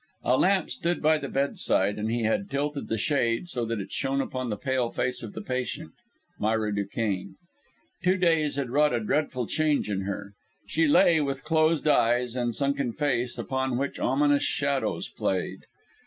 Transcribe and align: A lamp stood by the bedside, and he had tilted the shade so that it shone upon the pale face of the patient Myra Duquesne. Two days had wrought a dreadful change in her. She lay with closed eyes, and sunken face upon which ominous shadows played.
A 0.23 0.35
lamp 0.35 0.71
stood 0.71 0.99
by 0.99 1.19
the 1.19 1.29
bedside, 1.29 1.99
and 1.99 2.09
he 2.09 2.23
had 2.23 2.49
tilted 2.49 2.87
the 2.87 2.97
shade 2.97 3.47
so 3.47 3.65
that 3.65 3.79
it 3.79 3.91
shone 3.91 4.19
upon 4.19 4.49
the 4.49 4.57
pale 4.57 4.89
face 4.89 5.21
of 5.21 5.33
the 5.33 5.43
patient 5.43 5.91
Myra 6.39 6.73
Duquesne. 6.73 7.35
Two 8.03 8.17
days 8.17 8.55
had 8.55 8.71
wrought 8.71 8.95
a 8.95 8.99
dreadful 8.99 9.45
change 9.45 9.91
in 9.91 10.01
her. 10.01 10.33
She 10.65 10.87
lay 10.87 11.21
with 11.21 11.43
closed 11.43 11.87
eyes, 11.87 12.35
and 12.35 12.55
sunken 12.55 12.93
face 12.93 13.37
upon 13.37 13.77
which 13.77 13.99
ominous 13.99 14.41
shadows 14.41 15.07
played. 15.07 15.59